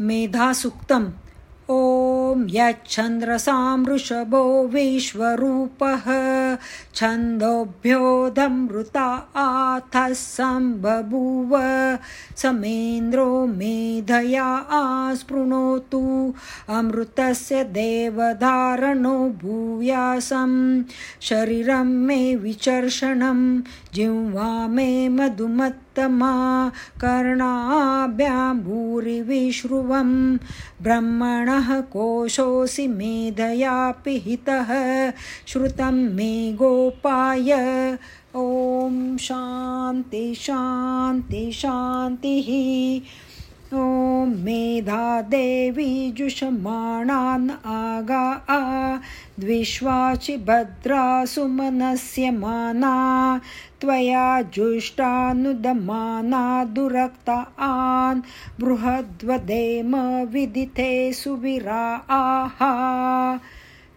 [0.00, 1.25] मेधासुक्तम्। ॐ
[2.50, 6.02] यच्छन्द्रसां वृषभो विश्वरूपः
[6.94, 11.62] छन्दोभ्योऽधमृता आथः सम्बभूव।
[12.36, 16.34] समेन्द्रो मेधया आस्पृणोतु।
[16.68, 20.82] अमृतस्य देवधारणो भूयासं।
[21.20, 23.62] शरीरं मे विचर्षणं।
[23.94, 30.38] जिह्वा मे मधुमत्तमा। कर्णाभ्यां भूरिविश्रुवं
[30.82, 31.80] ब्रह्मणः
[32.36, 34.68] कोशोऽसि मेधया पिहितः।
[35.46, 37.52] श्रुत मे गोपाय।
[38.36, 42.48] ॐ शान्ति शान्ति शान्तिः।
[43.74, 48.96] ॐ मेधा देवी जुषमाणान् आगा आ
[49.40, 53.40] द्विष्वाचि भद्रा सुमनस्य माना
[53.80, 58.22] त्वया जुष्टानुदमाना दुरक्ता आन्
[58.60, 59.96] बृहद्वदेम
[60.32, 63.40] विदिते सुविरा। आहा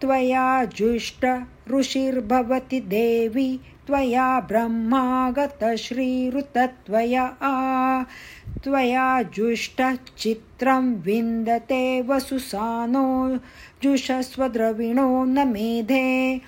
[0.00, 1.26] त्वया जुष्ट
[1.70, 7.24] ऋषिर्भवति देवी त्वया ब्रह्मागतश्रीरुतत्वया
[8.64, 13.38] त्वया जुष्टचित्रं विन्दते वसुसानो
[13.82, 16.40] जुषस्वद्रविणो न मेधे।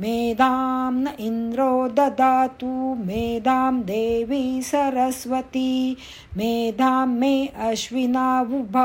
[0.00, 5.96] मेधां न इन्द्रो ददातु मेधां देवी सरस्वती।
[6.36, 8.76] मेधां मे अश्विनावुभ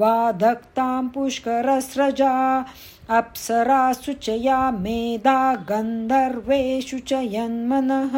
[0.00, 2.66] वाधक्तां पुष्करस्रजा।
[3.10, 8.14] अप्सरासु च या मेधा गन्धर्वेषु च यन्मनः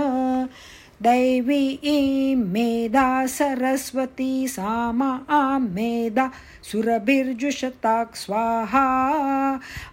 [1.02, 6.30] दैवी ईं मेधा सरस्वती सामा आं मेधा
[6.62, 8.84] सुरभिर्जुषताक् स्वाहा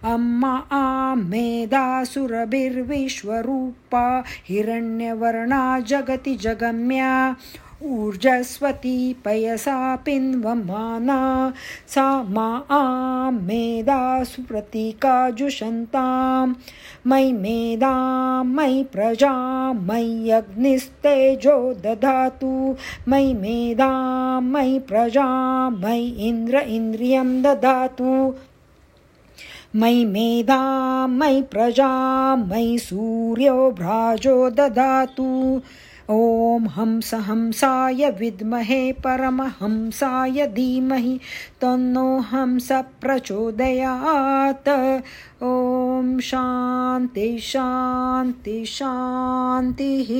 [0.04, 7.36] अम्मा आं मेधा सुरभिर्विश्वरूपा। हिरण्यवर्णा जगति जगम्या।
[7.84, 11.52] ऊर्जस्वती पयसा पिन्वमाना,
[11.88, 16.52] सा मा आं मेधा सुप्रतीका जुषन्तां
[17.06, 22.76] मयि मेधां, मयि प्रजां, मयि अग्निस्तेजो ददातु
[23.08, 28.34] मयि मेधां, मयि प्रजां, मयि इन्द्र इन्द्रियं ददातु
[29.76, 35.60] मयि मेधां, मयि प्रजां, मयि सूर्यो भ्राजो ददातु
[36.10, 41.18] ॐ हंस हंसाय विद्महे परमहंसाय धीमहि
[41.60, 44.68] तन्नो हंस प्रचोदयात्।
[45.42, 50.10] ॐ शान्ति शान्ति शान्तिः